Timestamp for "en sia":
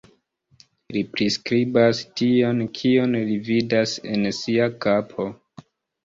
4.15-4.71